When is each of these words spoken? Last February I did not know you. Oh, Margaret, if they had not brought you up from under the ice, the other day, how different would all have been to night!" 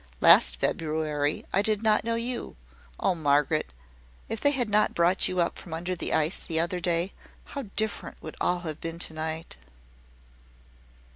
Last 0.19 0.55
February 0.57 1.45
I 1.53 1.61
did 1.61 1.83
not 1.83 2.03
know 2.03 2.15
you. 2.15 2.55
Oh, 2.99 3.13
Margaret, 3.13 3.71
if 4.29 4.41
they 4.41 4.49
had 4.49 4.67
not 4.67 4.95
brought 4.95 5.27
you 5.27 5.39
up 5.39 5.59
from 5.59 5.75
under 5.75 5.95
the 5.95 6.11
ice, 6.11 6.39
the 6.39 6.59
other 6.59 6.79
day, 6.79 7.13
how 7.43 7.65
different 7.75 8.19
would 8.19 8.35
all 8.41 8.61
have 8.61 8.81
been 8.81 8.97
to 8.97 9.13
night!" 9.13 9.57